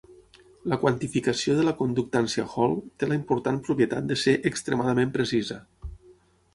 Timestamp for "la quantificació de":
0.71-1.65